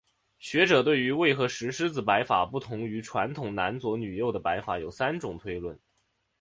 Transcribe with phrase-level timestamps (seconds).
[0.39, 5.79] 学者对于为何石狮子摆法不同于传统男左女右的摆法有三种推论。